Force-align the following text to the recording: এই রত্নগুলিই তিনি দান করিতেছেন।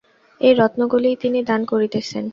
এই 0.41 0.53
রত্নগুলিই 0.53 1.15
তিনি 1.23 1.39
দান 1.43 1.61
করিতেছেন। 1.65 2.23